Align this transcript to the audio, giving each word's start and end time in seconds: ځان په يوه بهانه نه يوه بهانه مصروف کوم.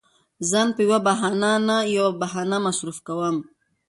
ځان 0.49 0.67
په 0.75 0.81
يوه 0.85 0.99
بهانه 1.07 1.51
نه 1.67 1.77
يوه 1.97 2.11
بهانه 2.21 2.57
مصروف 2.65 2.97
کوم. 3.07 3.35